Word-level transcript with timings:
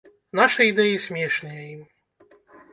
Нашы 0.39 0.61
ідэі 0.71 0.97
смешныя 1.05 1.61
ім. 1.75 1.81